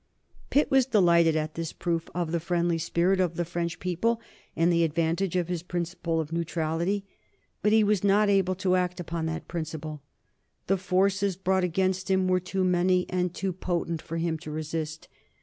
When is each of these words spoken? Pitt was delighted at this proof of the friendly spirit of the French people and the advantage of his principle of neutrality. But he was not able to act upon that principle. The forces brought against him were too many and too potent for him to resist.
Pitt 0.49 0.71
was 0.71 0.87
delighted 0.87 1.35
at 1.35 1.53
this 1.53 1.71
proof 1.73 2.09
of 2.15 2.31
the 2.31 2.39
friendly 2.39 2.79
spirit 2.79 3.19
of 3.19 3.35
the 3.35 3.45
French 3.45 3.77
people 3.79 4.19
and 4.55 4.73
the 4.73 4.83
advantage 4.83 5.35
of 5.35 5.47
his 5.47 5.61
principle 5.61 6.19
of 6.19 6.31
neutrality. 6.33 7.05
But 7.61 7.71
he 7.71 7.83
was 7.83 8.03
not 8.03 8.27
able 8.27 8.55
to 8.55 8.75
act 8.75 8.99
upon 8.99 9.27
that 9.27 9.47
principle. 9.47 10.01
The 10.65 10.77
forces 10.77 11.35
brought 11.35 11.63
against 11.63 12.09
him 12.09 12.27
were 12.27 12.39
too 12.39 12.63
many 12.63 13.07
and 13.11 13.31
too 13.31 13.53
potent 13.53 14.01
for 14.01 14.17
him 14.17 14.39
to 14.39 14.49
resist. 14.49 15.07